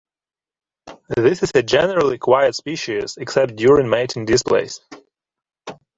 [1.15, 4.81] This is a generally quiet species, except during mating displays.